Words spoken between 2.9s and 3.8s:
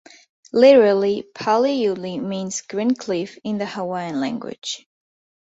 cliff" in the